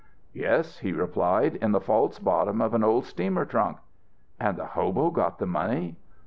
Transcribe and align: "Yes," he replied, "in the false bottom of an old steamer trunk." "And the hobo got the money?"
"Yes," 0.33 0.79
he 0.79 0.93
replied, 0.93 1.57
"in 1.57 1.73
the 1.73 1.79
false 1.79 2.17
bottom 2.17 2.59
of 2.59 2.73
an 2.73 2.83
old 2.83 3.05
steamer 3.05 3.45
trunk." 3.45 3.77
"And 4.39 4.57
the 4.57 4.65
hobo 4.65 5.11
got 5.11 5.37
the 5.37 5.45
money?" 5.45 5.95